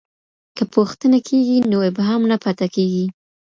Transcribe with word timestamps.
که 0.55 0.63
پوښتنه 0.73 1.17
کېږي 1.27 1.57
نو 1.71 1.77
ابهام 1.89 2.21
نه 2.31 2.37
پاته 2.43 2.67
کېږي. 2.75 3.05